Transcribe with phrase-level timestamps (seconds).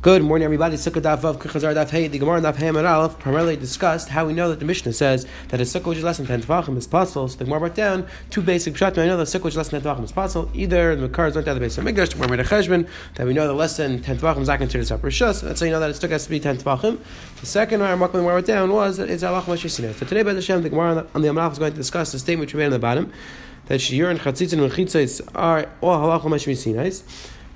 [0.00, 0.76] Good morning, everybody.
[0.76, 2.10] Daf.
[2.12, 5.64] The Gemara and Aleph primarily discussed how we know that the Mishnah says that a
[5.64, 7.26] sukkah which is less than ten tefachim is possible.
[7.26, 8.96] So the Gemara brought down two basic pshat.
[8.96, 10.48] I know that a sukkah which is less than ten tefachim is possible.
[10.54, 12.88] Either the Makar is learned out of the base of Migdash, or made a cheshbon
[13.16, 15.40] that we know that less than ten tefachim is not considered separate shus.
[15.40, 17.00] That's how you know that a sukkah has to be ten tefachim.
[17.40, 19.94] The second remark the Gemara wrote down was that it's Allah Mashishina.
[19.94, 22.20] So today, by the Shem, the Gemara on the Amalaf is going to discuss the
[22.20, 23.12] statement which we made on the bottom
[23.66, 27.02] that shiur and chatzitz and mechitzos are all halach Mashishina.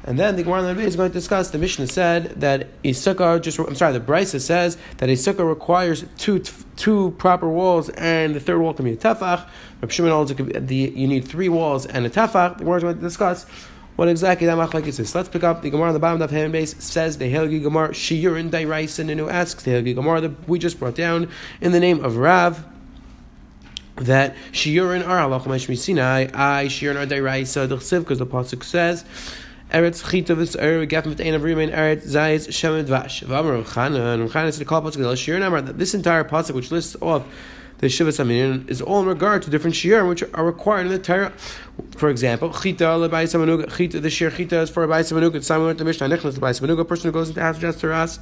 [0.04, 1.50] And then the Gemara is going to discuss.
[1.50, 3.58] The Mishnah said that a sukkah just.
[3.58, 3.92] I'm sorry.
[3.92, 6.40] The Brisa says that a sukkah requires two
[6.76, 9.48] two proper walls, and the third wall can be a tefach.
[9.80, 12.58] Reb Shimon holds the you need three walls and a tefach.
[12.58, 13.44] The Gemara is going to discuss
[13.94, 15.14] what exactly that machlekes is.
[15.14, 16.74] Let's pick up the Gemara on the bottom of the hand base.
[16.82, 20.80] Says the Helgi Gemara Shiurin Dairaisen, and who asks the Helgi Gemara that we just
[20.80, 21.30] brought down
[21.60, 22.64] in the name of Rav
[23.96, 26.22] that shiurin are halach Sinai.
[26.32, 29.04] I shiurin are dairaisa because the pasuk says.
[29.72, 33.24] Eretz chita v's'er gef mit ein avrim eretz zayis shem dvash.
[33.24, 36.70] V'amar Chana and Chana said to call pasuk shir namar that this entire pasuk which
[36.70, 37.24] lists off
[37.78, 40.98] the Shiva Samin is all in regard to different shiurim which are required in the
[40.98, 41.32] Torah.
[41.96, 45.36] For example, chita lebayis amanuga chita the shir chita is for a bayis amanuga.
[45.36, 46.78] It's Simon the Mishnah nechnas the bayis.
[46.78, 48.18] A person who goes into to us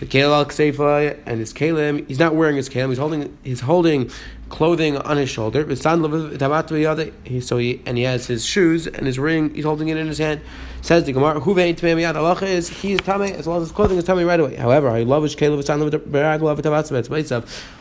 [0.00, 2.06] the Kalel al Kseifa and his Kalim.
[2.06, 2.90] He's not wearing his Kalim.
[2.90, 4.10] He's holding he's holding
[4.48, 5.74] clothing on his shoulder.
[5.76, 5.98] So
[7.58, 9.54] he and he has his shoes and his ring.
[9.54, 10.40] He's holding it in his hand.
[10.80, 13.64] Says the Gemara, "Who vein tamei miyad halacha is he is tamei as long as
[13.64, 15.56] his clothing is tamei right away." However, I love his Kalim.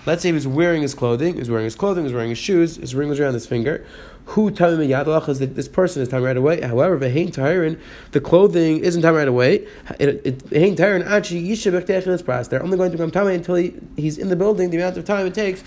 [0.06, 1.34] Let's say he was wearing his clothing.
[1.34, 2.04] He was wearing his clothing.
[2.04, 2.78] He was wearing his shoes.
[2.78, 3.86] His ring was around his finger.
[4.32, 6.62] Who halacha is that this person is tamei right away.
[6.62, 7.80] However, vein tahirin,
[8.12, 9.60] the clothing isn't tamei right away.
[10.00, 11.86] Tahirin actually yishabek
[12.24, 12.50] pras.
[12.50, 14.70] They're only going to become tamei until he, he's in the building.
[14.70, 15.64] The amount of time it takes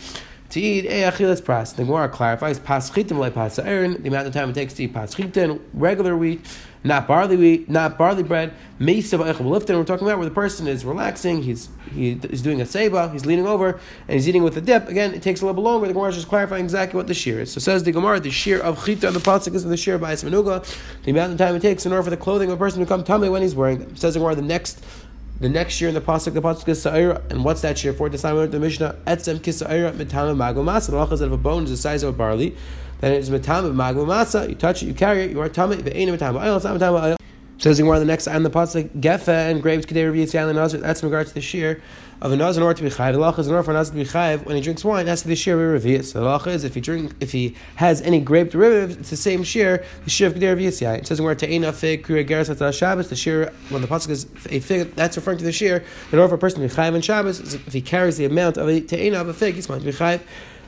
[0.51, 1.75] to eat eh, a achilas pras.
[1.75, 5.61] The Gemara clarifies paschitim like pasa'irin, the amount of time it takes to eat paschitim,
[5.73, 6.45] regular wheat,
[6.83, 8.55] not barley wheat, not barley bread.
[8.79, 9.77] Mesa lifting.
[9.77, 11.43] We're talking about where the person is relaxing.
[11.43, 13.11] He's he, doing a seba.
[13.11, 13.79] He's leaning over
[14.09, 14.89] and he's eating with a dip.
[14.89, 15.87] Again, it takes a little bit longer.
[15.87, 17.53] The Gemara is just clarifying exactly what the shear is.
[17.53, 20.15] So says the Gemara, the shear of chita, the pasuk is of the shear by
[20.15, 20.65] Manuga.
[21.05, 22.87] The amount of time it takes in order for the clothing of a person to
[22.87, 23.97] come tummy when he's wearing them.
[23.97, 24.83] Says the Gemara, the next
[25.41, 28.11] the next year in the pasuk, the pasuk is sa'ira, and what's that year for?
[28.11, 30.91] The time of the Mishnah, etzem kisa'ira mitama magul masa.
[30.91, 32.57] The halachas that if a bone is the size of a barley,
[33.01, 34.49] then it is matam of magul masa.
[34.49, 35.77] You touch it, you carry it, you are tummy.
[35.77, 37.17] It ain't mitama oil, it's not mitama oil.
[37.61, 40.81] Says of the next on the pasuk, gefa and grapes kedei revi'et and nazir.
[40.81, 41.83] That's in regards to the shear
[42.23, 43.13] of a naz in order to be chayiv.
[43.13, 45.05] The lacha is in order for a naz to be chayiv when he drinks wine.
[45.05, 46.07] Be the shear of revi'et.
[46.07, 49.17] So the lacha is if he drink if he has any grape derivatives, it's the
[49.19, 49.85] same shear.
[50.05, 53.11] The shear of kedei revi'et It says in where te'ena fig kriya geras Shabbos.
[53.11, 55.85] The shear when the pasuk is a fig, that's referring to the shear.
[56.13, 58.57] In order for a person to be chayiv in Shabbos, if he carries the amount
[58.57, 60.23] of a te'ena of a fig, he's going to be chayiv.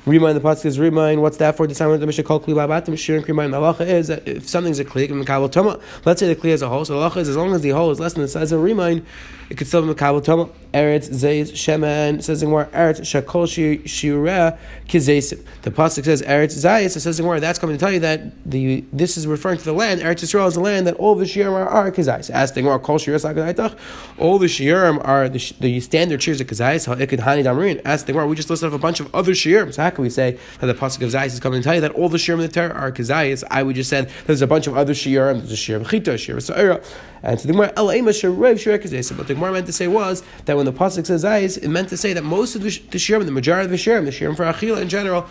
[0.05, 1.23] Remind the pasuk is remind.
[1.23, 1.65] What's that for?
[1.65, 3.53] The time the Mishnah called kli babatim shirin remind.
[3.53, 5.79] The halacha is that if something's a kli, makabel toma.
[6.05, 6.85] Let's say the kli as a whole.
[6.85, 8.59] So the halacha is as long as the whole is less than the size of
[8.59, 9.07] a remind,
[9.53, 10.49] it could still be makabel toma.
[10.73, 14.59] Eretz zeis shemen says in eretz shakol shiureh
[14.89, 15.45] kizeisim.
[15.61, 16.97] The pasuk says eretz zayis.
[16.97, 19.65] It says in more that's coming to tell you that the this is referring to
[19.65, 20.01] the land.
[20.01, 22.31] Eretz Yisrael is the land that all the shiurim are, are kizayis.
[22.31, 23.79] As the kol shiurim
[24.19, 26.89] all the shiurim are the, the standard shiurim of kizayis.
[26.89, 27.83] Hani.
[27.85, 29.75] As the we just listed off a bunch of other shiurim.
[29.75, 31.83] So how can we say that the pasuk of zayis is coming to tell you
[31.83, 33.45] that all the shiurim in the Torah are kizayis?
[33.51, 35.47] I would just said there's a bunch of other shiurim.
[35.47, 36.83] There's a of chita, shiur of sa'ira.
[37.23, 41.05] And so the Shirek What the Gemara meant to say was that when the Pasuk
[41.05, 43.71] says Zayis, it meant to say that most of the, the Shirim, the majority of
[43.73, 45.27] the Shirim, the Shirim for Achila in general,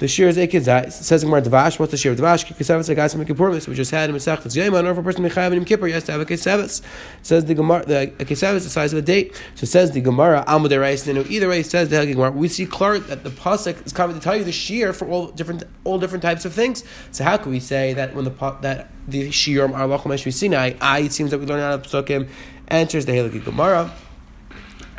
[0.00, 0.92] the shir is ekid zayis.
[0.92, 1.78] Says Gemara Davash.
[1.78, 2.46] What's the shir of Davash?
[2.46, 3.68] Kisavis a guys from Kippurim.
[3.68, 4.68] We just had in Masech Tzayim.
[4.68, 6.80] In order for a person to chayav in Kippur, he has to have a kisavis.
[7.20, 7.84] Says the Gemara.
[7.84, 9.38] The kisavis is the size of a date.
[9.56, 10.42] So says the Gemara.
[10.48, 11.06] Amud Reis.
[11.06, 12.30] Either way, says the Helgi Gemara.
[12.30, 15.26] We see clear that the pasuk is coming to tell you the shir for all
[15.26, 16.82] different all different types of things.
[17.10, 18.30] So how can we say that when the
[18.62, 20.72] that the shirim are lachom Sinai?
[20.80, 22.26] I it seems that we learn out of psukim.
[22.68, 23.92] Enters the Helgi Gemara.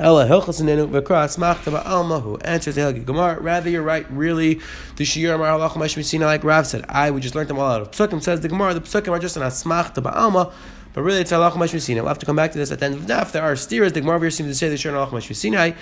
[0.02, 3.40] Ella Hilchasinenu Vekra Asmachta Ba'almahu answers the Gemara.
[3.40, 4.10] Rather, you're right.
[4.10, 4.60] Really,
[4.96, 7.82] the Shir Amar Allah Mishmisina, like Rav said, I we just learned them all out
[7.84, 8.20] of Psukim.
[8.20, 10.52] Says the Gemara, the Psukim are just an Asmachta Ba'alma.
[10.94, 11.98] But really, it's Allah Mishmisina.
[11.98, 13.32] We'll have to come back to this at the end of the daf.
[13.32, 13.94] There are steers.
[13.94, 15.76] The Gemara seems to say the Shir Allah Mishmisina.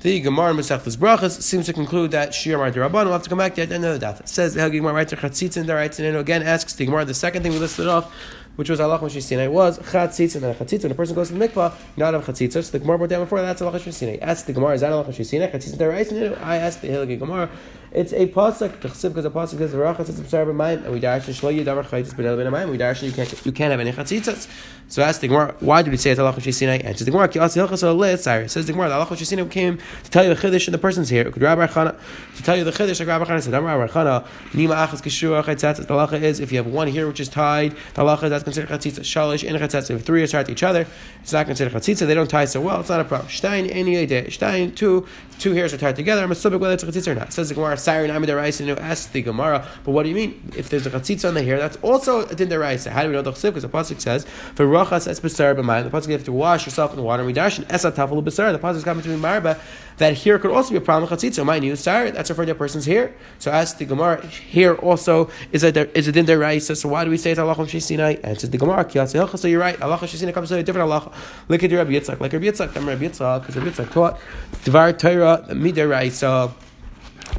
[0.00, 3.04] The Gemara Masechtas Brachas seems to conclude that Shir Mar Rabban.
[3.04, 4.28] We'll have to come back to it at the end of the daf.
[4.28, 5.64] Says the Gemara right to Chatzitzin.
[5.64, 8.14] There, right, again asks the Gemara the second thing we listed off
[8.56, 10.82] which was Allah Sinai, was chatzitz and a chatzitz.
[10.82, 12.52] When a person goes to the mikvah, not have chatzitz.
[12.52, 14.18] So the Gemara brought down before that's Allah Sinai.
[14.20, 15.50] Ask the Gemara, is that Allah Sinai?
[15.50, 17.48] Chatzitz and I asked the Hilgi Gemara,
[17.94, 18.72] It's a pasuk.
[18.80, 22.36] Because a pasuk says v'rachas it's absar b'mayim, and we dash shlo yidavar chaytis b'nel
[22.38, 22.70] b'namayim.
[22.70, 24.48] We dash you can't you can't have any chatzitzas.
[24.92, 26.84] So ask the Gemara, why did we say it's halacha shesinai?
[26.84, 30.10] Answers the Gemara, ki asi hilchas al Says the Gemara, the halacha shesinai came to
[30.10, 31.30] tell you the chiddush and the person's here.
[31.30, 31.98] Could Rabbi Chana
[32.36, 32.98] to tell you the chiddush?
[32.98, 35.76] Like Rabbi Chana said, Rabbi Chana, nima achas kishua chatzatz.
[35.76, 38.68] The halacha is if you have one here which is tied, the halacha that's considered
[38.68, 39.00] chatzitza.
[39.00, 39.90] Shalish in chatzatz.
[39.90, 40.86] If three are tied to each other,
[41.22, 42.06] it's not considered chatzitza.
[42.06, 42.80] They don't tie so well.
[42.80, 43.30] It's not a problem.
[43.30, 44.30] Stein any idea.
[44.30, 45.06] Stein two
[45.38, 46.22] two hairs are tied together.
[46.22, 47.32] I'm a subject whether it's a chatzitza or not.
[47.32, 48.10] Says the Gemara, Siren.
[48.12, 51.42] You ask the Gemara, but what do you mean if there's a chatzitza on the
[51.42, 51.58] hair?
[51.58, 52.90] That's also a din Raisa.
[52.90, 53.54] How do we know the chsiv?
[53.54, 54.24] Because the pasuk says
[54.54, 55.84] for rachas es besar b'mayim.
[55.84, 57.22] The pasuk you have to wash yourself in water.
[57.22, 58.52] And we dash and esa tafel besar.
[58.52, 59.58] The pasuk is coming to me marba
[59.98, 61.44] that here could also be a problem with chatzitza.
[61.44, 63.14] My new star, that's referring to a person's hair.
[63.38, 66.76] So ask the Gemara here also is it is it in the Raisa?
[66.76, 68.14] So why do we say it's Allah Sinai?
[68.22, 68.88] Answers the Gemara.
[69.08, 69.80] So you're right.
[69.80, 71.12] Allah Sinai comes to a different Allah.
[71.48, 72.32] Look at Rabbi Yitzchak, like.
[72.32, 74.20] Rabbi Yitzchak, because Rabbi Yitzchak taught
[74.64, 76.52] Dvar Torah Midaraisa.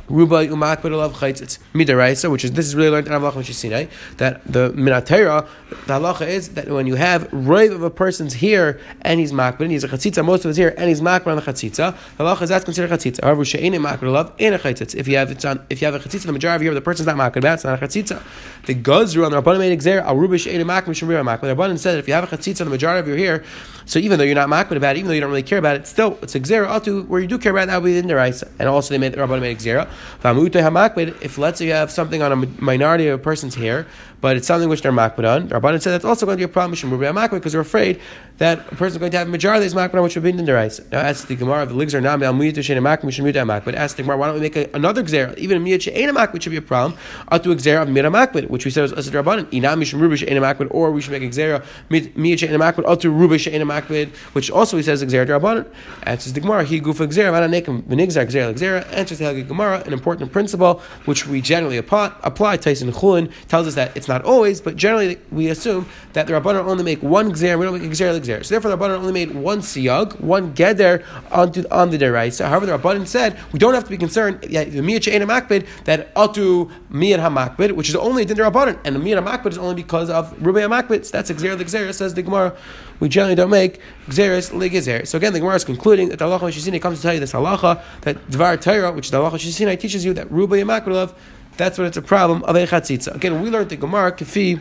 [0.09, 3.85] Ruba umakbid alav chaytzitz midaraisa, which is this is really learned in Avlach Sinai
[4.17, 8.81] that the minatera the halacha is that when you have roiv of a person's here
[9.01, 11.41] and he's makbid, he's a chatzitza most of his here and he's makbid on the
[11.41, 13.23] chatzitza, the halacha is that's considered chatzitza.
[13.23, 14.94] However, she'ein makbid alav in a chatzitz.
[14.94, 16.81] If you have it's on if you have a chatzitza, the majority of here the
[16.81, 18.21] person's not makbid, that's not a chatzitza.
[18.65, 21.41] The guzru on the rabbanim made exer al ruba she'ein makbid shemir makbid.
[21.41, 23.45] The rabbanim said if you have a chatzitza, the majority of your here,
[23.85, 25.77] so even though you're not makbid about it, even though you don't really care about
[25.77, 28.15] it, still it's gzera atu where you do care about it, that would be the
[28.15, 28.51] raisa.
[28.59, 29.89] And also they made the rabbanim made gzera.
[30.24, 33.86] If let's say you have something on a minority of a person's hair,
[34.22, 35.50] but it's something which they're makbid on.
[35.50, 36.72] Rabbanan said that's also going to be a problem
[37.40, 38.00] because they're afraid
[38.44, 40.44] that a person is going to have a majority of on which would be in
[40.44, 40.81] the rice.
[40.92, 44.04] Now ask the Gemara, the ligs are not miyut shein makbid mishum But Ask the
[44.04, 45.38] Gemara, why don't we make a, another gzera?
[45.38, 47.00] Even a miyut shein makbid should be a problem.
[47.31, 49.45] Atu a gzera of makbid, which we said was asad Rabbanan.
[49.45, 53.06] Inam mishum ruba shein makbid, or we should make a gzera miyut shein makbid atu
[53.06, 55.66] ruba shein makbid, which also he says gzera Rabbanan.
[56.04, 58.86] Answers the Gemara, he gufa gzera v'ana nekim v'nigzar gzera gzera.
[58.92, 62.12] Answers the Gemara, an important principle which we generally apply.
[62.24, 66.34] apply Tyson Chulin tells us that it's not always, but generally we assume that the
[66.34, 69.35] Rabbanon only make one gzer, we don't make gzer So therefore the Rabbanon only made
[69.35, 72.47] one siyag, one geder onto on the deraisa.
[72.47, 76.13] However, the Rabbanon said we don't have to be concerned the miyat she'ena makbid that
[76.15, 80.09] atu miyat hamakbid, which is only din Rabbanon, and the miyat hamakbid is only because
[80.09, 81.06] of rubei hamakbid.
[81.06, 81.94] So that's the gzer.
[81.94, 82.56] Says the Gemara.
[83.00, 85.06] We generally don't make gzeres legezer.
[85.06, 87.33] So again, the Gemara is concluding that the halacha Shisina comes to tell you this
[87.33, 91.13] halacha that Dvar Torah, which is the halacha Shisina, teaches you that rubei hamakbid
[91.57, 93.15] that's when it's a problem of a chatzitza.
[93.15, 94.59] Again, we learned the Gemara kafi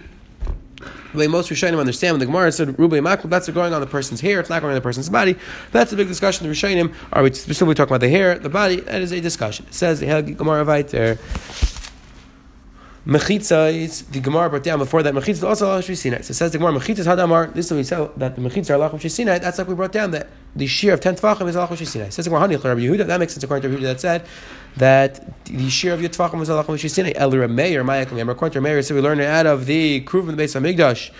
[1.14, 4.20] the most Rishonim understand when the Gemara said Rubai Makbul, that's going on the person's
[4.20, 5.36] hair, it's not going on the person's body.
[5.70, 6.46] That's a big discussion.
[6.46, 8.80] The Rishonim are we specifically talking about the hair, the body?
[8.80, 9.66] That is a discussion.
[9.66, 11.18] It says the Gemara there.
[13.06, 15.12] Mechitza is the Gemara brought down before that.
[15.12, 16.20] Mechitza is also Allah Sinai.
[16.20, 17.52] So it says the Gemara Mechitza Hadamar.
[17.52, 19.38] This is we said that the Mechitza Allah Sinai.
[19.38, 22.06] That's like we brought down that the shear of ten tefachim is Allah Sinai.
[22.06, 23.06] It says the Gemara Hani Rabbi Yehuda.
[23.08, 24.26] That makes sense according to Rabbi Yehuda that said
[24.76, 27.12] that the shear of your tefachim was Allah Sinai.
[27.16, 28.30] El Rameir Mayakim.
[28.30, 30.62] According to Rameir, so we learned it out of the Kruv in the base of
[30.62, 31.10] Migdash.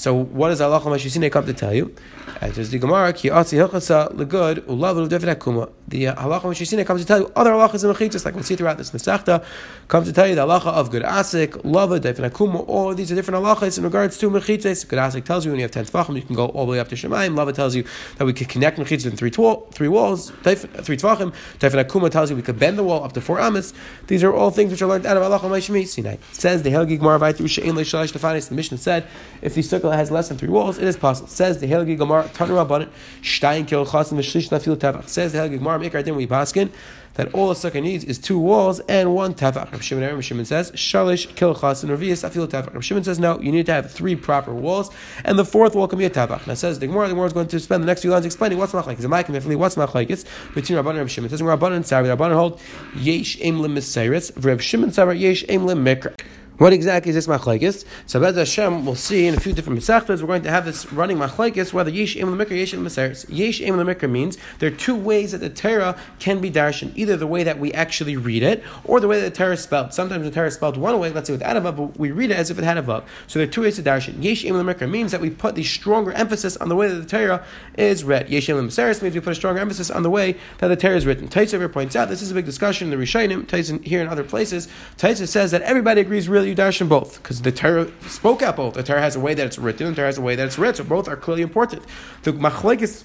[0.00, 1.94] So what does Allah Mashisine come to tell you?
[2.40, 5.70] And there's the Gemara, Ki Atzi Hilchasa Legud, Ulav Defet Akuma.
[5.88, 8.56] The uh, halacha Mashisine comes to tell you other halachas in Mechitzas, like we'll see
[8.56, 9.44] throughout this Masechta,
[9.90, 13.44] comes to tell you the halacha of good asik, lava, akuma, all these are different
[13.44, 14.86] halachas in regards to mechitzes.
[14.86, 16.78] Good asik tells you when you have ten tefachim, you can go all the way
[16.78, 17.36] up to Shemaim.
[17.36, 17.84] Lava tells you
[18.16, 21.34] that we can connect mechitzes in three, three walls, three tefachim.
[21.58, 23.74] Defin akuma tells you we could bend the wall up to four amas.
[24.06, 26.18] These are all things which are learned out of halacha Ma'ishmi Sinai.
[26.30, 28.48] Says the Helgi Gemara Vaytru She'en Le'Shalish Tefanis.
[28.48, 29.08] The Mishnah said
[29.42, 31.28] if the sukkah has less than three walls, it is possible.
[31.28, 32.90] Says the Helgi Gemara Tanur Rabbanan
[33.22, 35.08] Shtayin Kil Chasim V'Shlish Nafil Tevach.
[35.08, 36.70] Says the Helgi Gemara Mikar Din We Paskin
[37.14, 39.72] that all a sukkah needs is two walls and one tefach.
[39.72, 42.72] Rav Shimon, Rav Shimon says, shalish kilchas and revius afil tefach.
[42.74, 44.90] Rav Shimon says, no, you need to have three proper walls,
[45.24, 46.46] and the fourth wall can be a tefach.
[46.46, 48.58] Now says the Gemara, the Gemara is going to spend the next few lines explaining
[48.58, 48.98] what's machlekes.
[48.98, 50.24] Is a ma'akim ifli, what's machlekes
[50.54, 51.26] between Rabban and Rav Shimon?
[51.26, 52.60] It says Rabban and Sarah, Rabban hold
[52.96, 56.18] yesh aim lim yesh aim lim mikra.
[56.60, 57.86] What exactly is this machlekes?
[58.04, 60.92] So Bez Hashem, we'll see in a few different mesachtas, we're going to have this
[60.92, 63.24] running machlekes, whether yesh im l'mikra, yesh im l'meseres.
[63.30, 67.16] Yesh im l'mikra means there are two ways that the Torah can be darshan, either
[67.16, 69.94] the way that we actually read it, or the way that the Torah is spelled.
[69.94, 72.36] Sometimes the Torah is spelled one way, let's say with a but we read it
[72.36, 73.04] as if it had a vav.
[73.26, 74.22] So there are two ways to darshan.
[74.22, 77.06] Yesh im l'mikra means that we put the stronger emphasis on the way that the
[77.06, 77.42] Torah
[77.78, 78.28] is read.
[78.28, 80.96] Yesh im l'meseres means we put a stronger emphasis on the way that the Torah
[80.96, 81.26] is written.
[81.26, 84.24] Taisa points out, this is a big discussion in the Rishainim, Taisa here and other
[84.24, 84.68] places.
[84.98, 88.74] Taisa says that everybody agrees really you darshan both because the Torah spoke out both.
[88.74, 90.46] The Torah has a way that it's written, and the Torah has a way that
[90.46, 90.76] it's read.
[90.76, 91.82] So both are clearly important.
[92.24, 93.04] The machlekes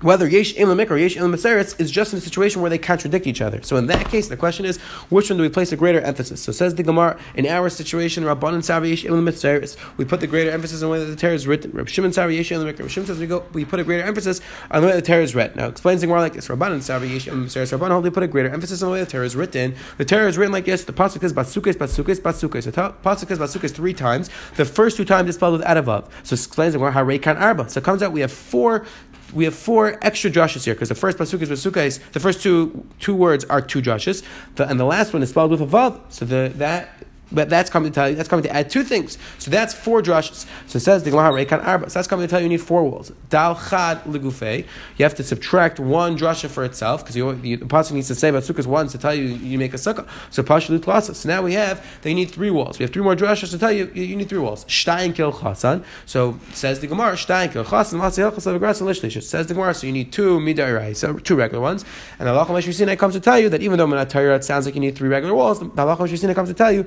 [0.00, 3.40] whether yesh im or yesh im is just in a situation where they contradict each
[3.40, 3.62] other.
[3.62, 4.78] So in that case, the question is,
[5.10, 6.42] which one do we place a greater emphasis?
[6.42, 9.24] So says the Gemara, in our situation, Rabban and yesh im
[9.96, 11.70] we put the greater emphasis on whether the Torah is written.
[11.72, 14.40] Rab Shimon Savi yesh im Rab Shimon says we go, we put a greater emphasis
[14.70, 15.58] on whether the Torah is written.
[15.58, 18.48] Now explains the Gemara like this: and Savi yesh im Rabban hold put a greater
[18.48, 19.74] emphasis on whether the Torah is written.
[19.98, 22.64] The Torah is written like this: the pasuk is batsukis, batsukis, batsukis.
[22.64, 24.30] The pasuk is batsukis three times.
[24.56, 26.08] The first two times is spelled with adavav.
[26.22, 27.68] So explains the Gemara how Kan Arba.
[27.68, 28.86] So it comes out we have four
[29.32, 32.00] we have four extra drushes here because the first pasuk is basukais.
[32.12, 34.22] The first two two words are two drushes,
[34.58, 36.00] and the last one is spelled with a vav.
[36.08, 36.99] So the that
[37.32, 39.18] but that's coming to tell you, that's coming to add two things.
[39.38, 40.46] So that's four drushes.
[40.66, 41.90] So it says the Reikan Arba.
[41.90, 43.12] So that's coming to tell you you need four walls.
[43.28, 44.00] Dal Chad.
[44.06, 44.64] You
[45.04, 48.66] have to subtract one drusha for itself because the pasuk needs to say about sukkahs
[48.66, 50.08] once to tell you you make a sukkah.
[50.30, 51.14] So Pashalut Plasa.
[51.14, 52.78] So now we have they need three walls.
[52.78, 54.64] We have three more drushas to tell you you need three walls.
[54.64, 55.84] Shtayin Kil Chasan.
[56.06, 58.00] So says the Gemara Shtayin Kil Chasan.
[59.22, 59.74] Says the Gemara.
[59.74, 61.84] So you need two midai so two regular ones.
[62.18, 64.80] And the Meshusina comes to tell you that even though Minat it sounds like you
[64.80, 66.86] need three regular walls, the Meshusina comes to tell you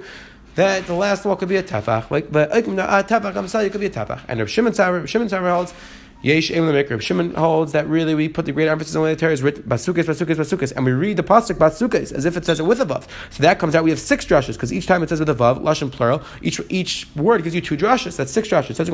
[0.55, 2.61] that the last wall could be a tefach, like but uh,
[3.03, 4.21] tefach, I'm sorry, it could be a tefach.
[4.27, 5.73] And if Shimon Tzara, Shimon Tzara holds
[6.23, 7.01] Yesh Lemikra.
[7.01, 10.05] Shimon holds that really we put the great emphasis on the Torah is written Basukas,
[10.05, 12.85] Basukas, Basukas, and we read the pasuk Basukas as if it says it with a
[12.85, 13.05] vav.
[13.29, 13.83] So that comes out.
[13.83, 16.23] We have six drushes because each time it says with a vav, lashon plural.
[16.41, 18.15] Each each word gives you two drushes.
[18.15, 18.75] That's six drushes.
[18.75, 18.87] Says.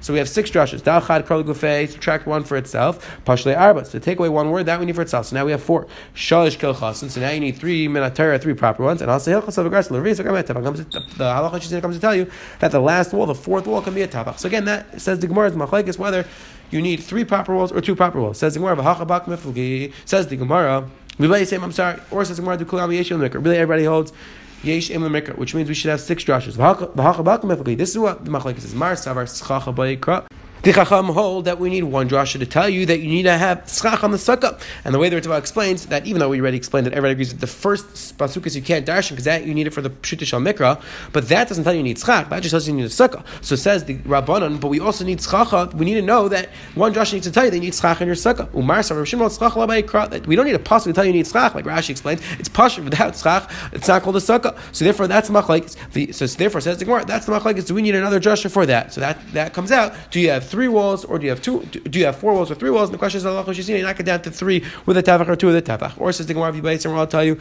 [0.00, 0.80] So we have six drushes.
[0.80, 1.90] Dalchad Kol Gufei.
[1.90, 3.20] Subtract one for itself.
[3.26, 3.84] Pashle Arba.
[3.84, 5.26] So take away one word that we need for itself.
[5.26, 5.86] So now we have four.
[6.14, 7.10] Shalish Chasin.
[7.10, 9.02] So now you need three Minatara, three proper ones.
[9.02, 9.92] And also Hilchas of Aggressive.
[9.92, 14.00] The halacha comes to tell you that the last wall, the fourth wall, can be
[14.00, 14.38] a tabach.
[14.38, 16.21] So again, that says the Gemara is machlekes whether
[16.70, 18.38] you need three proper walls or two proper walls.
[18.38, 18.82] Says the Gemara,
[20.04, 20.88] says the Gemara,
[21.18, 24.12] I'm sorry, or says the Gemara, really everybody holds
[24.62, 26.56] Yesh Im which means we should have six drushes.
[27.76, 28.74] This is what the Machlekes says.
[28.74, 30.24] Mar Savar Schacha Bayikra.
[30.62, 33.36] The Chacham hold that we need one drasha to tell you that you need to
[33.36, 34.60] have schach on the sukkah.
[34.84, 37.32] And the way the Ritva explains that, even though we already explained that everybody agrees
[37.32, 40.30] that the first pasukas you can't darshan because that you need it for the pshutish
[40.40, 40.80] mikra,
[41.12, 42.28] but that doesn't tell you you need schach.
[42.30, 43.24] That just tells you you need a sukkah.
[43.40, 45.74] So says the Rabbanon, but we also need schacha.
[45.74, 48.06] We need to know that one drasha needs to tell you they need schach in
[48.06, 48.48] your sukkah.
[48.54, 51.90] Umar That we don't need a pasuk to tell you you need schach, like Rashi
[51.90, 52.20] explains.
[52.38, 53.50] It's pasuk without schach.
[53.72, 54.56] It's not called a sukkah.
[54.70, 56.14] So therefore, that's machlekes.
[56.14, 57.66] So therefore, says the Gemara, that's the machlekes.
[57.66, 58.92] Do we need another drasha for that?
[58.92, 59.92] So that that comes out.
[60.12, 61.64] Do you have three walls, or do you have two?
[61.64, 62.90] Do you have four walls or three walls?
[62.90, 65.34] And the question is, Allah you knock it down to three with a tavach or
[65.34, 65.98] two with a tavach.
[65.98, 67.40] Or says the Gemara, if you and I'll tell you.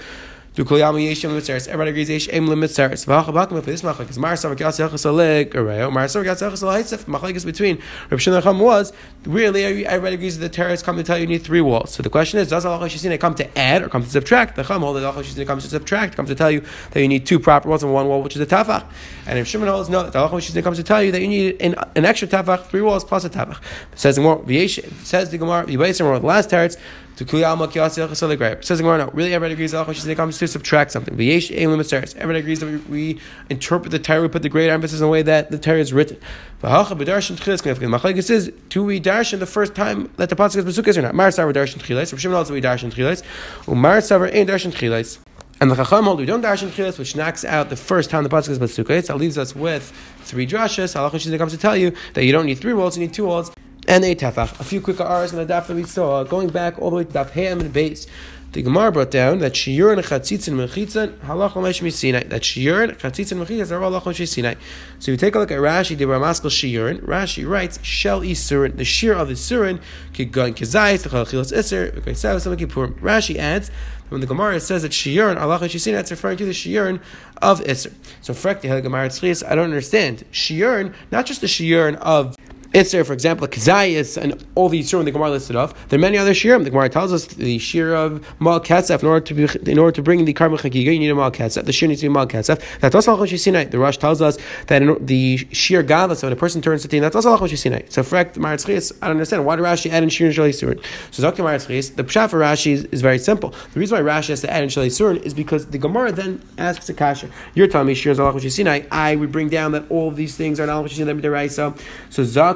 [0.53, 1.69] Do kol yesh yom mitzaris.
[1.69, 3.05] Everybody agrees yesh yom mitzaris.
[3.05, 4.17] V'hacha bakim for this machlekes.
[4.17, 5.89] Mar savar gas yachas aleg areo.
[5.89, 7.05] Mar savar gas yachas alayitzef.
[7.05, 8.91] Machlekes between Rav Shimon was
[9.23, 11.93] really everybody agrees that the terrorists come to tell you you need three walls.
[11.93, 14.57] So the question is, does Allah Shishina come to add or come to subtract?
[14.57, 17.07] The Chum holds that Allah Shishina comes to subtract, comes to tell you that you
[17.07, 18.83] need two proper walls and one wall, which is a tafach.
[19.27, 21.61] And if Shimon holds no, the Allah Shishina comes to tell you that you need
[21.61, 23.61] an, an extra tafach, three walls plus a tafach.
[23.93, 26.81] It says the Gemara, says the Gemara, the last terrorists
[27.17, 31.13] to Says the Gemara, no, really everybody agrees that it comes to subtract something.
[31.13, 35.11] Everybody agrees that we, we interpret the Torah, we put the great emphasis on the
[35.11, 36.17] way that the Torah is written.
[36.61, 41.15] Machlekes is do we darshan the first time that the pasuk is besukas or not?
[41.15, 42.11] Mar savar darshan tchilas.
[42.11, 43.23] Rav Shimon also we darshan tchilas.
[43.67, 45.19] Umar savar ain't darshan tchilas.
[45.59, 48.29] And the Chacham hold we don't darshan tchilas, which knocks out the first time the
[48.29, 49.07] pasuk is besukas.
[49.07, 50.95] That leaves us with three drashas.
[50.95, 53.51] Halacha comes to tell you that you don't need three walls, you need two walls
[53.87, 54.59] and a tefach.
[54.59, 57.03] A few quick R's in the daf that we saw, going back all the way
[57.03, 58.07] to daf and base.
[58.53, 62.27] The Gemara brought down that shiur and chatzitzin mechitzin halach l'mesh misinai.
[62.27, 64.57] That shiur and chatzitzin mechitzin are all halach misinai.
[64.99, 66.99] So you take a look at Rashi, the Ramaskel shiurin.
[66.99, 68.75] Rashi writes shel isurin.
[68.75, 69.79] The shear of the surin
[70.11, 72.99] kigun kizayis l'chalachilas iser v'kaisav some kippurim.
[72.99, 73.71] Rashi adds
[74.09, 76.99] when the Gemara says that shiurin halach misinai, it's referring to the shiurin
[77.41, 77.93] of iser.
[78.19, 82.35] So frekti the Gemara is, I don't understand shiurin, not just the shiurin of
[82.73, 85.73] Itzer, for example, Kazayas, and all these shirim the Gemara listed off.
[85.89, 86.63] There are many other shirim.
[86.63, 89.91] The Gemara tells us the shir of Mal Katzef, in order to be, in order
[89.91, 91.65] to bring the Karma Chagiga, you need a Mal Katzef.
[91.65, 92.61] The shir needs to be Mal Katzef.
[92.79, 93.65] That's also Lachon Sinai.
[93.65, 94.37] The Rosh tells us
[94.67, 97.81] that in, the shir Gavas, so when a person turns 15, that's also Lachon Sinai.
[97.89, 99.45] So, for the Maratz I don't understand.
[99.45, 100.81] Why did Rashi add in shir and Shalei Surin?
[101.11, 101.43] So, Dr.
[101.43, 103.53] Maratz the Pshat for Rashi is, is, very simple.
[103.73, 106.41] The reason why Rashi has to add in Shalei Surin is because the Gemara then
[106.57, 107.29] asks a kasha.
[107.53, 108.83] You're telling me shir is Lachon Sinai.
[108.91, 111.47] I would bring down that all of these things are Lachon Sinai.
[111.47, 111.75] So,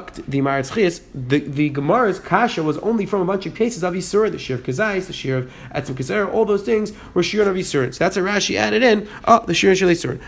[0.06, 3.94] Zakt, the Maratz the, the Gemara's kasha was only from a bunch of cases of
[3.94, 7.48] Yisur, the Shir of Kazais, the Shir of Etzim Kazer, all those things were Shir
[7.48, 7.92] of Yisur.
[7.94, 10.18] So that's a Rashi added in, oh, the Shir of Yisur.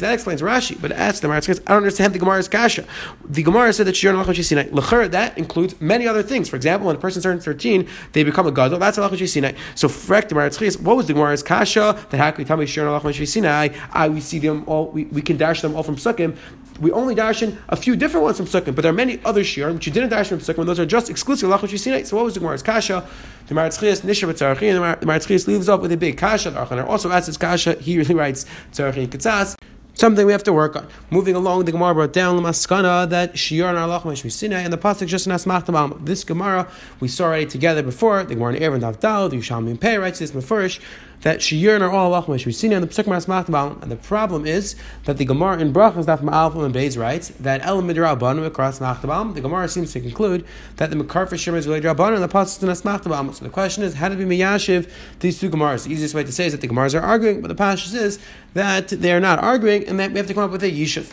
[0.00, 2.84] That explains Rashi, but as the Maratz I don't understand the Gemara's kasha.
[3.24, 4.68] The Gemara said that Shir of Sinai.
[4.72, 6.48] L'cher, that includes many other things.
[6.48, 9.52] For example, when a person turns 13, they become a Gadol, that's a Sinai.
[9.74, 12.06] So, Frek, the Maratz what was the Gemara's kasha?
[12.10, 13.68] That tell me Shir of Sinai?
[13.92, 16.36] I, we see them all, we, we can dash them all from Sukkim
[16.78, 19.74] we only darshan a few different ones from Sukkim, but there are many other shiurim
[19.74, 22.16] which you didn't darshan from Sukkim, and those are just exclusive lach which you So
[22.16, 23.06] what was the Gemara's kasha?
[23.48, 26.50] The Maritzchias Nisha B'Tzarachin, the Maritzchias leaves off with a big kasha.
[26.50, 27.74] The Archaner also asks his kasha.
[27.74, 29.56] He really writes Tzarachin Katzas
[29.96, 30.86] something we have to work on.
[31.10, 35.06] Moving along, the Gemara brought down Lamaskana that Shior and Allah Sinai and the pasuk
[35.06, 36.04] just in Asmachtamam.
[36.04, 36.68] This Gemara
[37.00, 38.22] we saw already together before.
[38.24, 40.80] The Gemara in Evan Davdal, the Yushalmi Pei writes this Mefurish
[41.22, 44.76] that shiyur are all Allah we've seen in the Pesach Maras and the problem is
[45.04, 49.34] that the Gemara in Brachas Daf Ma'alf and Beis writes that El Midrabanu across Machtabam.
[49.34, 50.44] The Gemara seems to conclude
[50.76, 53.34] that the Makar for Shir is really Draban and the Pasuk is Machtabam.
[53.34, 55.84] So the question is, how do we miyashiv these two Gemaras?
[55.84, 58.18] The easiest way to say is that the Gemaras are arguing, but the Pashas is
[58.54, 61.12] that they are not arguing, and that we have to come up with a yishuv.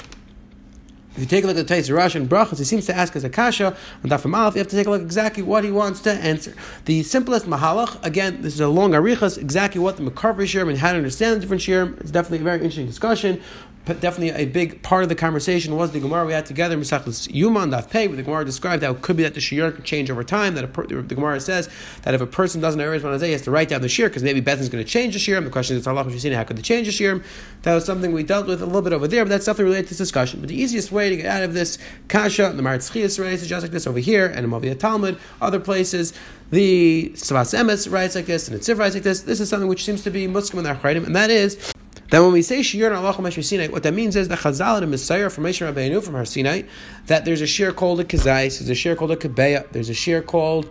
[1.16, 3.16] If you take a look at the Tais Rash and Brachas, he seems to ask
[3.16, 4.56] as a kasha on Daf Aleph.
[4.56, 6.56] You have to take a look exactly what he wants to answer.
[6.86, 10.78] The simplest mahalach, again, this is a long arichas, exactly what the Makarvi Shirim and
[10.80, 12.02] how to understand the different Shirim.
[12.02, 13.44] It's definitely a very interesting discussion
[13.86, 17.72] definitely a big part of the conversation was the Gemara we had together, Misachlis Yuman
[17.72, 20.10] Daf Pei, where the Gemara described how it could be that the Shir could change
[20.10, 20.56] over time.
[20.56, 21.70] That the Gemara says
[22.04, 24.24] that if a person doesn't know Eretz he has to write down the Shir because
[24.24, 25.42] maybe Bethan's going to change the Shir.
[25.42, 27.22] The question is, Allah how could they change the Shir?
[27.64, 29.88] That was something we dealt with a little bit over there, but that's definitely related
[29.88, 30.40] to this discussion.
[30.40, 33.64] But the easiest way to get out of this Kasha, the Maritz Chias writes just
[33.64, 36.14] like this over here, and Amavia Talmud, other places.
[36.52, 39.22] The Sfas Emes writes like this, and Tziv writes like this.
[39.22, 41.73] This is something which seems to be Muslim in the Achreidim, and that is
[42.14, 44.92] then when we say Shir and Allah Sinai, what that means is the Chazal and
[44.92, 46.62] Messiah from Moshe Rabbeinu from Har Sinai,
[47.08, 49.96] that there's a Shir called a Kazais, there's a Shir called a Kabeya, there's a
[49.96, 50.70] Shir called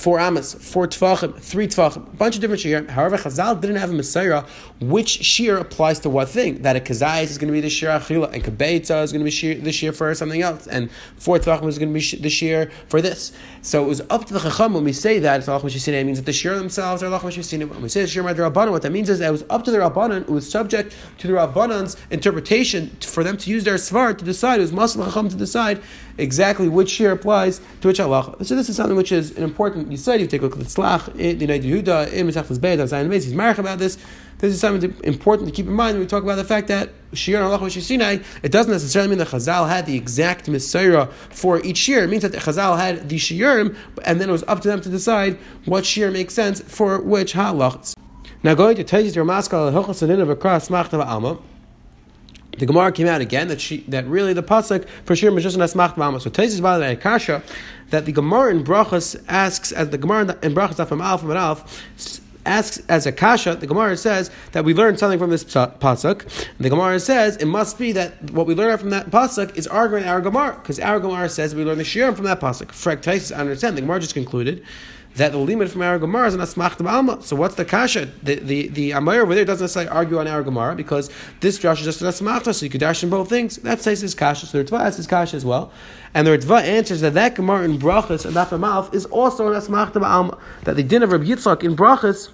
[0.00, 2.86] four amas, four tefachim, three tefachim, a bunch of different shir.
[2.88, 4.44] However, Chazal didn't have a Messiah.
[4.80, 6.62] Which shir applies to what thing?
[6.62, 9.24] That a kazayis is going to be the shir achila, and kabeitza is going to
[9.24, 12.30] be shir, the shir for something else, and four tefachim is going to be the
[12.30, 13.32] shir for this.
[13.60, 16.18] So it was up to the chacham when we say that it's Allah It means
[16.18, 17.18] that the shir themselves are Allah.
[17.18, 19.70] When we say the shir Rabbanan, what that means is that it was up to
[19.70, 24.16] the Rabbanan, it was subject to the Rabbanan's interpretation for them to use their svar
[24.16, 25.82] to decide, it was Masal Chacham to decide
[26.18, 28.44] exactly which shir applies to which halacha.
[28.44, 29.90] So this is something which is an important.
[29.90, 32.78] You said you take a look at the Tzlach, the Night Yehuda, in Mesachlis Beis,
[32.78, 33.24] Zayin Beis.
[33.24, 33.98] He's married about this.
[34.38, 36.88] This is something important to keep in mind when we talk about the fact that
[37.12, 38.18] shir and halacha Sinai.
[38.42, 42.04] It doesn't necessarily mean that Chazal had the exact Messiah for each shir.
[42.04, 44.88] It means that Chazal had the shirim, and then it was up to them to
[44.88, 47.94] decide what shir makes sense for which halachas.
[48.42, 51.38] Now going to Tezis Ramaskal Hilchas of across Machtav Alma
[52.60, 55.56] the Gemara came out again that she that really the pasuk for sure was just
[55.56, 56.20] an asmach mama.
[56.20, 57.42] So Taisis Bala Kasha
[57.88, 62.20] that the Gemara in Brachas asks as the Gemara in Brachas from Alf and Alf
[62.46, 66.48] asks as a kasha, the Gemara says that we learned something from this pasuk.
[66.58, 70.04] The Gemara says it must be that what we learned from that pasuk is arguing
[70.04, 72.66] our Gemara, because our Gemara says we learn the shirim from that pasuk.
[72.68, 73.76] Frek Taisis I understand.
[73.76, 74.64] The Gemara just concluded
[75.16, 77.20] that the limit from our Gemara is an asmach alma.
[77.22, 78.08] So what's the kasha?
[78.22, 81.80] The the the Amir over there doesn't necessarily argue on our Gemara because this Josh
[81.80, 83.56] is just an asmachta, so you could dash in both things.
[83.56, 84.46] That says his kasha.
[84.46, 85.72] So the Ritva asks his kasha as well,
[86.14, 90.02] and the Ritva answers that that Gemara in Brachas and Daf is also an asmachta
[90.02, 90.38] alma.
[90.64, 92.30] That the din of Rabbi Yitzchak in Brachas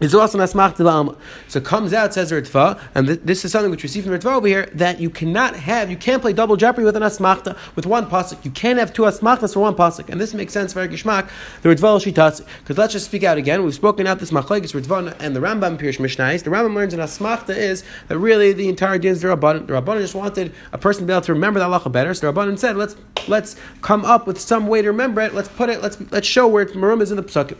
[0.00, 0.78] it's also asmach.
[0.84, 1.16] Um,
[1.48, 4.36] so it comes out, says Ritva, and this is something which we see from Ritva
[4.36, 7.86] over here, that you cannot have, you can't play double jeopardy with an asmachta, with
[7.86, 8.44] one pasuk.
[8.44, 10.08] You can't have two asmachtas for one pasuk.
[10.08, 11.28] And this makes sense for Gishmak,
[11.62, 12.44] the Ritva Shitatz.
[12.60, 13.64] Because let's just speak out again.
[13.64, 16.42] We've spoken out this machlekes Ritva and the Rambam Pirish Mishnais.
[16.42, 19.66] The Rambam learns an asmachta is that really the entire din is the Rabbanan.
[19.66, 22.14] The Rabbanan just wanted a person to be able to remember the halacha better.
[22.14, 25.34] So the Rabbanan said, let's let's come up with some way to remember it.
[25.34, 27.56] Let's put it, let's let's show where it's marum is in the psukim.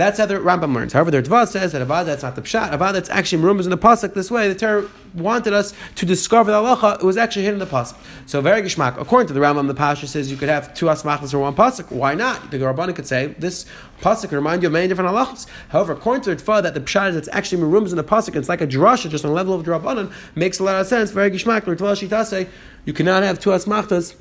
[0.00, 0.94] That's how the Rambam learns.
[0.94, 2.72] However, the Ritva says that Avad that's not the pshat.
[2.72, 4.48] Avad that's actually rumors in the pasuk this way.
[4.48, 7.00] The Torah wanted us to discover the halacha.
[7.00, 7.96] It was actually hidden in the pasuk.
[8.24, 8.98] So very gishmak.
[8.98, 11.92] According to the Rambam, the pasuk says you could have two asmachas or one pasuk.
[11.92, 12.50] Why not?
[12.50, 13.66] The Rabbanan could say this
[14.00, 15.46] pasuk can remind you of many different halachas.
[15.68, 18.36] However, according to the Ritva, that the pshat is it's actually rumors in the pasuk.
[18.36, 21.10] It's like a drasha, just on the level of the makes a lot of sense.
[21.10, 21.66] Very gishmak.
[21.66, 22.48] The Ritva shita say
[22.86, 24.16] you cannot have two asmachas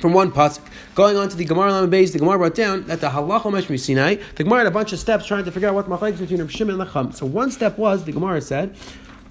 [0.00, 0.60] from one pasuk.
[0.94, 3.80] Going on to the Gemara Lama base, the Gemara brought down that the halacha mesh
[3.80, 4.16] Sinai.
[4.36, 6.40] The Gemara had a bunch of steps trying to figure out what the machlekes between
[6.40, 7.14] Rav Shimon and Lacham.
[7.14, 8.74] So one step was the Gemara said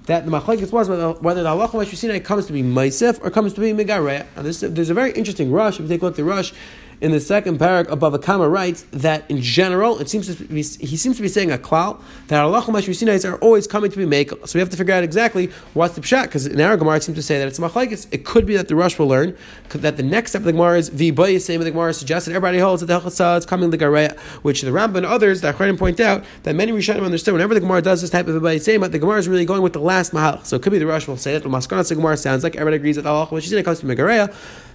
[0.05, 3.53] that the machlekes was whether the halacha mesh Sinai comes to be Maisif or comes
[3.53, 4.25] to be Megareya.
[4.35, 5.75] And there's, there's a very interesting rush.
[5.75, 6.53] If you take a look at the rush,
[7.01, 10.61] in the second parak above a comma writes that in general it seems to be,
[10.61, 14.29] he seems to be saying a klal that Allah are always coming to be make.
[14.29, 17.03] So we have to figure out exactly what's the pshat because in our Gemara it
[17.03, 18.07] seems to say that it's machlekes.
[18.11, 19.35] It could be that the rush will learn
[19.69, 22.59] that the next step of the Gemara is the same the Gemara suggests that everybody
[22.59, 25.77] holds that the Hachasa is coming the Gareya, which the Rambam and others that Chayim
[25.77, 28.81] point out that many Rishonim understood whenever the Gemara does this type of Vibayis same,
[28.81, 30.43] the Gemara is really going with the last mahal.
[30.43, 32.77] So it could be the rush will say that the Maskana Gemara sounds like everybody
[32.77, 34.33] agrees that Allah comes to Megareya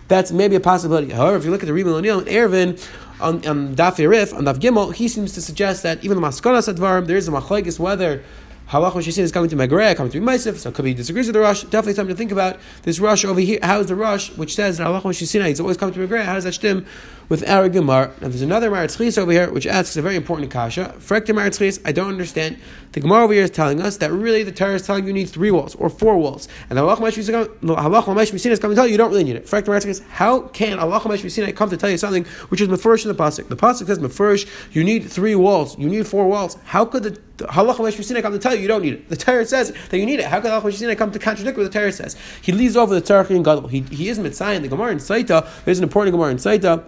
[0.09, 1.11] that's maybe a possibility.
[1.11, 2.83] However, if you look at the Rebbe O'Neill and Eruvin
[3.21, 6.73] on, on Daf Yerif, on Daf Gimel, he seems to suggest that even the Maskanas
[6.73, 8.23] Advarim, there is a machlekes whether
[8.69, 11.35] Halach Mashisin is coming to Megareh, coming to Meisif, so it could be disagrees with
[11.35, 11.63] the Rush.
[11.65, 12.59] Definitely something to think about.
[12.83, 15.77] This Rush over here, how is the Rush, which says that Halach Mashisin is always
[15.77, 16.87] coming to Megareh, how does that stem
[17.29, 18.13] with our Gemara?
[18.21, 20.95] Now there's another Maritzchis over here, which asks a very important kasha.
[20.99, 22.59] Frekta Maritzchis, I don't understand.
[22.93, 25.29] The Gemara over here is telling us that really the Torah is telling you need
[25.29, 26.47] three walls or four walls.
[26.71, 29.47] And the Halach Mashisin is coming to tell you you don't really need it.
[29.47, 33.09] Frekta Maritzchis, how can Allah Mashisin come to tell you something which is Mefurish in
[33.09, 33.49] the Pasuk?
[33.49, 36.57] The Pasuk says Mefurish, you need three walls, you need four walls.
[36.65, 39.09] How could the Halacha Meshvisina come to tell you you don't need it.
[39.09, 40.27] The Torah says that you need it.
[40.27, 42.17] How could Halacha Meshvisina come to contradict what the Torah says?
[42.41, 43.69] He leaves over the Torah and Gadol.
[43.69, 44.63] He, he is Mitzayin.
[44.63, 46.85] The Gemara in Saita, there's an important Gemara in Saita.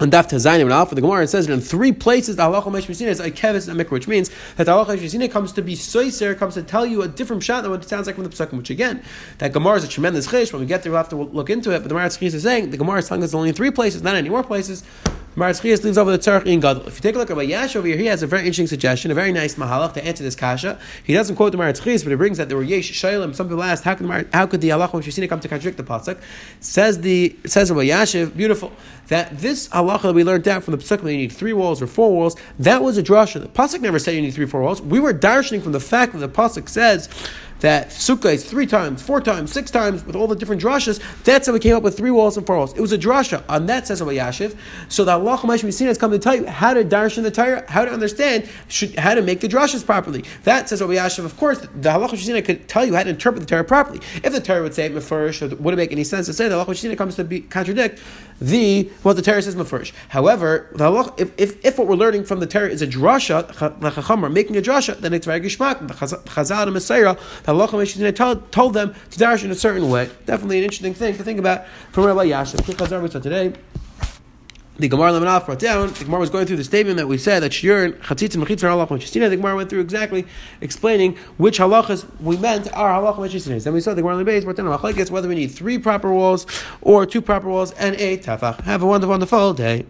[0.00, 3.08] On Daf Tazayim and Alpha, the Gemara says it in three places the halacha meshvisina
[3.08, 6.54] is kevis and mikra, which means that the halacha meshvisina comes to be soiser, comes
[6.54, 8.56] to tell you a different shot than what it sounds like from the psukim.
[8.56, 9.02] Which again,
[9.36, 10.54] that Gemara is a tremendous chish.
[10.54, 11.80] When we get there, we'll have to look into it.
[11.80, 14.14] But the Maratz is saying the Gemara is telling us only in three places, not
[14.14, 14.84] any more places.
[15.36, 16.88] Marzchias leaves over the Tzarech in Gadol.
[16.88, 19.12] If you take a look at Yash over here, he has a very interesting suggestion,
[19.12, 20.78] a very nice mahalach to answer this kasha.
[21.04, 23.34] He doesn't quote the Marzchias, but he brings that there were Yesh Shailim.
[23.34, 25.76] Some people asked, how could the, how could the halacha when Shishina come to contradict
[25.76, 26.20] the pasuk?
[26.58, 28.72] Says the says Rabbi Yashiv, beautiful
[29.06, 31.80] that this halacha that we learned out from the pasuk that you need three walls
[31.80, 32.36] or four walls.
[32.58, 33.40] That was a drasha.
[33.40, 34.82] The pasuk never said you need three four walls.
[34.82, 37.08] We were darshaning from the fact that the pasuk says
[37.60, 41.00] that sukkah is three times, four times, six times with all the different drashas.
[41.24, 42.72] That's how we came up with three walls and four walls.
[42.74, 44.56] It was a drasha on that says about Yashiv.
[44.88, 47.84] So the Allah Mishmina has come to tell you how to darshan the Torah, how
[47.84, 50.24] to understand, should, how to make the drashas properly.
[50.44, 51.24] That says about Yashiv.
[51.24, 54.00] Of course, the Allah Mishmina could tell you how to interpret the Torah properly.
[54.22, 56.66] If the Torah would say mefurish, it wouldn't make any sense to say the Allah
[56.66, 58.00] Mishmina comes to be, contradict
[58.40, 59.92] the what the Torah says mefurish.
[60.08, 63.96] However, the if, if, if what we're learning from the Torah is a drasha, like
[63.96, 65.86] a making a drasha, then it's very gishmak.
[65.86, 70.10] The Chazal and Messiah, the Allah told, told them to dash in a certain way.
[70.26, 72.62] Definitely an interesting thing to think about from Rabbi Yasha.
[72.62, 73.52] Quick today.
[74.80, 75.92] The Gemara Lemanaf brought down.
[75.92, 78.64] The Gemara was going through the statement that we said that Shiur Chatzitz and Mechitz
[78.64, 80.24] are Halach The Gemara went through exactly
[80.62, 83.64] explaining which halachas we meant are Halach Mechitzinas.
[83.64, 86.46] Then we saw the Gemara Lebeis brought down Halachas whether we need three proper walls
[86.80, 88.62] or two proper walls and a tafach.
[88.62, 89.84] Have a wonderful, wonderful day.